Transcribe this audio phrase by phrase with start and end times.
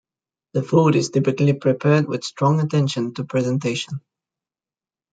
[0.53, 4.01] The food is typically prepared with strong attention to presentation.